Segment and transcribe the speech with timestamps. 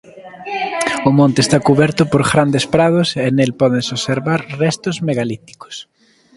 [1.09, 5.75] O monte está cuberto por grandes prados e nel pódense observar restos megalíticos.